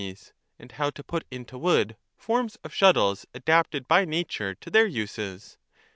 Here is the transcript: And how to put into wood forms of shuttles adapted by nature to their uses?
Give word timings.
And 0.57 0.71
how 0.71 0.89
to 0.89 1.03
put 1.03 1.27
into 1.29 1.59
wood 1.59 1.95
forms 2.17 2.57
of 2.63 2.73
shuttles 2.73 3.27
adapted 3.35 3.87
by 3.87 4.03
nature 4.03 4.55
to 4.55 4.71
their 4.71 4.87
uses? 4.87 5.59